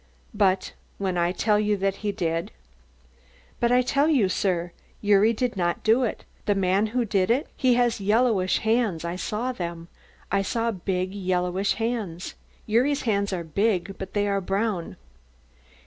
[0.33, 2.51] "But when I tell you that he did?"
[3.59, 4.71] "But I tell you, sir,
[5.03, 6.25] that Gyuri did not do it.
[6.47, 9.89] The man who did it he has yellowish hands I saw them
[10.31, 12.33] I saw big yellowish hands.
[12.67, 14.95] Gyuri's hands are big, but they are brown."